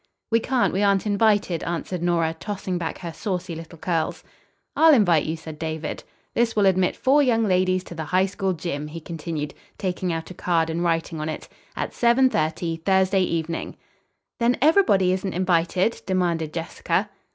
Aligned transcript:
"We 0.31 0.39
can't. 0.39 0.73
We 0.73 0.81
aren't 0.81 1.05
invited," 1.05 1.61
answered 1.61 2.01
Nora, 2.01 2.33
tossing 2.33 2.79
back 2.79 2.97
her 2.97 3.13
saucy 3.13 3.53
little 3.53 3.77
curls. 3.77 4.23
"I'll 4.75 4.95
invite 4.95 5.27
you," 5.27 5.37
said 5.37 5.59
David. 5.59 6.03
"This 6.33 6.55
will 6.55 6.65
admit 6.65 6.95
four 6.95 7.21
young 7.21 7.43
ladies 7.43 7.83
to 7.83 7.93
the 7.93 8.05
High 8.05 8.25
School 8.25 8.53
gym.," 8.53 8.87
he 8.87 8.99
continued, 8.99 9.53
taking 9.77 10.11
out 10.11 10.31
a 10.31 10.33
card 10.33 10.71
and 10.71 10.83
writing 10.83 11.21
on 11.21 11.29
it, 11.29 11.47
"At 11.75 11.91
7.30 11.91 12.81
Thursday 12.83 13.21
evening." 13.21 13.77
"Then 14.39 14.57
everybody 14.59 15.13
isn't 15.13 15.33
invited?" 15.33 16.01
demanded 16.07 16.51
Jessica. 16.51 17.11